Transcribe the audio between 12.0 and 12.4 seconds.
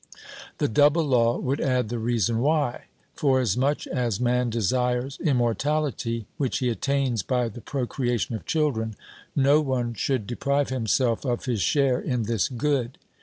in